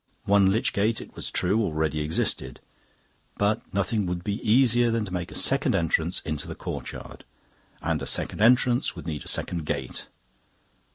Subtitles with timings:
[0.25, 2.59] One lich gate, it was true, already existed.
[3.37, 7.23] But nothing would be easier than to make a second entrance into the churchyard;
[7.83, 10.07] and a second entrance would need a second gate.